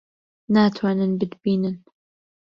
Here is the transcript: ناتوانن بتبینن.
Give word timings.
ناتوانن 0.53 1.11
بتبینن. 1.19 1.75